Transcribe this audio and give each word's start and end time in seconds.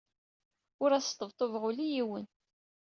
Ur 0.83 0.89
as-sṭebṭubeɣ 0.93 1.63
ula 1.69 1.83
i 1.85 1.89
yiwen. 1.93 2.25